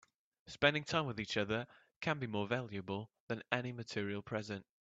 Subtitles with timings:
[0.47, 1.67] Spending time with each other
[1.99, 4.65] can be more valuable than any material present.